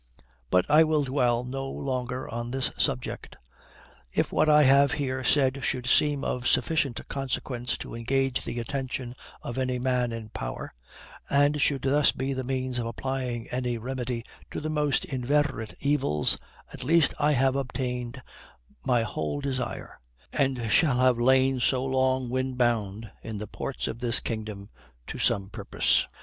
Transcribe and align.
But 0.49 0.67
I 0.67 0.83
will 0.83 1.03
dwell 1.03 1.43
no 1.43 1.69
longer 1.69 2.27
on 2.27 2.49
this 2.49 2.71
subject. 2.75 3.37
If 4.11 4.31
what 4.31 4.49
I 4.49 4.63
have 4.63 4.93
here 4.93 5.23
said 5.23 5.63
should 5.63 5.85
seem 5.85 6.23
of 6.23 6.47
sufficient 6.47 7.07
consequence 7.07 7.77
to 7.77 7.93
engage 7.93 8.43
the 8.43 8.59
attention 8.59 9.13
of 9.43 9.59
any 9.59 9.77
man 9.77 10.11
in 10.11 10.29
power, 10.29 10.73
and 11.29 11.61
should 11.61 11.83
thus 11.83 12.11
be 12.11 12.33
the 12.33 12.43
means 12.43 12.79
of 12.79 12.87
applying 12.87 13.47
any 13.49 13.77
remedy 13.77 14.23
to 14.49 14.59
the 14.59 14.71
most 14.71 15.05
inveterate 15.05 15.75
evils, 15.81 16.39
at 16.73 16.83
least, 16.83 17.13
I 17.19 17.33
have 17.33 17.55
obtained 17.55 18.23
my 18.83 19.03
whole 19.03 19.39
desire, 19.39 19.99
and 20.33 20.71
shall 20.71 20.97
have 20.97 21.19
lain 21.19 21.59
so 21.59 21.85
long 21.85 22.27
wind 22.27 22.57
bound 22.57 23.11
in 23.21 23.37
the 23.37 23.45
ports 23.45 23.87
of 23.87 23.99
this 23.99 24.19
kingdom 24.19 24.71
to 25.05 25.19
some 25.19 25.51
purpose. 25.51 26.07